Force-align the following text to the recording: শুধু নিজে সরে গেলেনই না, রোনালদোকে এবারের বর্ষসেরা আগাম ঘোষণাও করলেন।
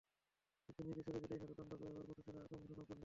শুধু 0.65 0.81
নিজে 0.87 1.01
সরে 1.05 1.19
গেলেনই 1.21 1.39
না, 1.39 1.55
রোনালদোকে 1.59 1.85
এবারের 1.85 2.07
বর্ষসেরা 2.09 2.39
আগাম 2.41 2.61
ঘোষণাও 2.61 2.85
করলেন। 2.89 2.99